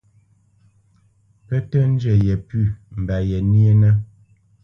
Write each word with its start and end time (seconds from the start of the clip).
Pə́ 1.45 1.59
tə́ 1.69 1.83
njə 1.91 2.13
yepʉ̂ 2.25 2.61
mba 2.99 3.15
yenyénə́. 3.29 3.93